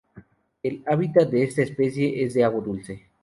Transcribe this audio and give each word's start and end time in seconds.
El 0.63 0.81
hábitat 0.87 1.29
de 1.29 1.43
esta 1.43 1.61
especie 1.61 2.23
es 2.23 2.33
de 2.33 2.43
agua 2.43 2.59
dulce. 2.63 3.03